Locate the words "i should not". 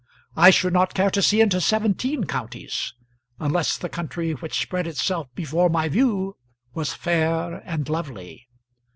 0.35-0.95